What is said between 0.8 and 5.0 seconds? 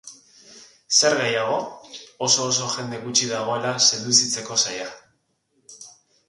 Zer gehiago? Oso-oso jende gutxi dagoela seduzitzeko zaila.